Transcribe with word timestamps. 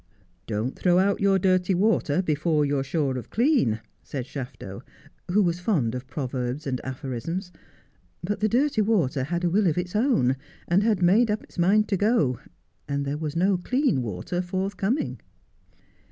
'Don't 0.47 0.75
throw 0.75 0.97
out 0.97 1.19
your 1.19 1.37
dirty 1.37 1.75
water 1.75 2.23
before 2.23 2.65
you're 2.65 2.83
sure 2.83 3.19
of 3.19 3.29
cloau,' 3.29 3.77
said 4.01 4.25
Shafto, 4.25 4.81
who 5.31 5.43
was 5.43 5.59
fond 5.59 5.93
of 5.93 6.07
proverbs 6.07 6.65
and 6.65 6.81
aphorisms; 6.83 7.51
but 8.23 8.39
the 8.39 8.49
dirty 8.49 8.81
water 8.81 9.25
had 9.25 9.43
a 9.43 9.49
will 9.51 9.67
of 9.67 9.77
its 9.77 9.95
own, 9.95 10.37
and 10.67 10.81
had 10.81 11.03
made 11.03 11.29
up 11.29 11.43
its 11.43 11.59
mind 11.59 11.87
to 11.89 11.97
go, 11.97 12.39
and 12.87 13.05
there 13.05 13.15
was 13.19 13.35
no 13.35 13.57
clean 13.59 14.01
water 14.01 14.41
forthcoming. 14.41 15.19